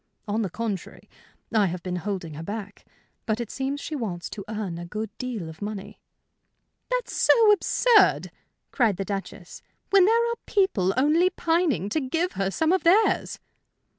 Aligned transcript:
"On 0.27 0.41
the 0.41 0.49
contrary, 0.49 1.07
I 1.53 1.67
have 1.67 1.83
been 1.83 1.97
holding 1.97 2.33
her 2.33 2.41
back. 2.41 2.87
But 3.27 3.39
it 3.39 3.51
seems 3.51 3.79
she 3.79 3.95
wants 3.95 4.31
to 4.31 4.43
earn 4.49 4.79
a 4.79 4.85
good 4.87 5.15
deal 5.19 5.47
of 5.47 5.61
money." 5.61 5.99
"That's 6.89 7.13
so 7.15 7.51
absurd," 7.51 8.31
cried 8.71 8.97
the 8.97 9.05
Duchess, 9.05 9.61
"when 9.91 10.05
there 10.05 10.31
are 10.31 10.35
people 10.47 10.91
only 10.97 11.29
pining 11.29 11.87
to 11.89 12.01
give 12.01 12.31
her 12.31 12.49
some 12.49 12.71
of 12.71 12.83
theirs." 12.83 13.37